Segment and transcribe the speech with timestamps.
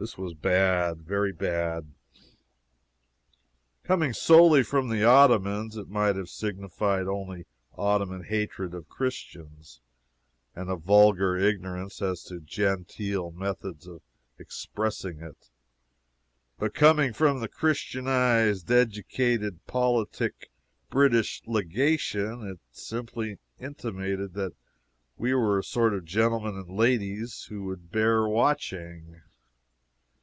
[0.00, 1.92] This was bad very bad.
[3.82, 9.80] Coming solely from the Ottomans, it might have signified only Ottoman hatred of Christians,
[10.54, 14.00] and a vulgar ignorance as to genteel methods of
[14.38, 15.50] expressing it;
[16.60, 20.48] but coming from the Christianized, educated, politic
[20.90, 24.54] British legation, it simply intimated that
[25.16, 29.22] we were a sort of gentlemen and ladies who would bear watching!